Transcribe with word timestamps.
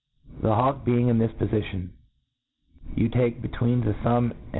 The 0.41 0.55
hawk 0.55 0.83
being 0.83 1.09
in 1.09 1.19
this 1.19 1.29
pofition,.you 1.33 3.07
take 3.09 3.39
be 3.39 3.49
tween 3.49 3.81
the 3.81 3.93
thumb 3.93 4.31
and. 4.31 4.39